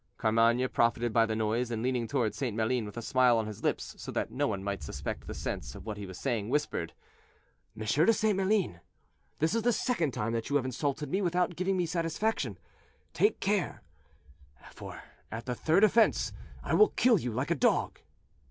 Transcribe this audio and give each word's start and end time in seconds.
Carmainges 0.17 0.71
profited 0.73 1.13
by 1.13 1.27
the 1.27 1.35
noise, 1.35 1.69
and 1.69 1.83
leaning 1.83 2.07
toward 2.07 2.33
St. 2.33 2.57
Maline, 2.57 2.87
with 2.87 2.97
a 2.97 3.03
smile 3.03 3.37
on 3.37 3.45
his 3.45 3.61
lips, 3.61 3.93
so 3.99 4.11
that 4.11 4.31
no 4.31 4.47
one 4.47 4.63
might 4.63 4.81
suspect 4.81 5.27
the 5.27 5.35
sense 5.35 5.75
of 5.75 5.85
what 5.85 5.97
he 5.97 6.07
was 6.07 6.17
saying, 6.17 6.49
whispered: 6.49 6.93
"M. 7.79 7.85
de 7.85 8.11
St. 8.11 8.35
Maline, 8.35 8.79
this 9.37 9.53
is 9.53 9.61
the 9.61 9.71
second 9.71 10.09
time 10.09 10.33
that 10.33 10.49
you 10.49 10.55
have 10.55 10.65
insulted 10.65 11.11
me 11.11 11.21
without 11.21 11.55
giving 11.55 11.77
me 11.77 11.85
satisfaction; 11.85 12.57
take 13.13 13.39
care, 13.39 13.83
for 14.71 15.03
at 15.31 15.45
the 15.45 15.53
third 15.53 15.83
offense 15.83 16.33
I 16.63 16.73
will 16.73 16.89
kill 16.95 17.19
you 17.19 17.31
like 17.31 17.51
a 17.51 17.53
dog." 17.53 17.99